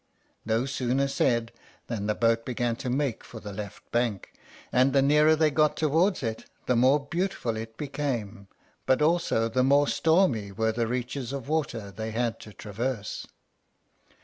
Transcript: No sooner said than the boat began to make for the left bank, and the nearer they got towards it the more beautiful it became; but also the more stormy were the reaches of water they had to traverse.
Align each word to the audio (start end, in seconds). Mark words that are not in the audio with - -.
No 0.47 0.65
sooner 0.65 1.07
said 1.07 1.51
than 1.85 2.07
the 2.07 2.15
boat 2.15 2.43
began 2.43 2.75
to 2.77 2.89
make 2.89 3.23
for 3.23 3.39
the 3.39 3.53
left 3.53 3.91
bank, 3.91 4.33
and 4.71 4.93
the 4.93 5.01
nearer 5.03 5.35
they 5.35 5.51
got 5.51 5.77
towards 5.77 6.23
it 6.23 6.45
the 6.65 6.75
more 6.75 7.05
beautiful 7.05 7.55
it 7.55 7.77
became; 7.77 8.47
but 8.87 9.03
also 9.03 9.47
the 9.47 9.61
more 9.63 9.87
stormy 9.87 10.51
were 10.51 10.71
the 10.71 10.87
reaches 10.87 11.31
of 11.31 11.47
water 11.49 11.91
they 11.91 12.09
had 12.09 12.39
to 12.39 12.51
traverse. 12.51 13.27